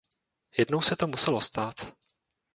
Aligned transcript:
Jednou 0.57 0.81
se 0.81 0.95
to 0.95 1.07
muselo 1.07 1.41
stát. 1.41 1.73